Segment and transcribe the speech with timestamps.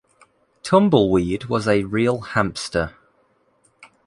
[0.63, 2.95] Tumbleweed was a real hamster.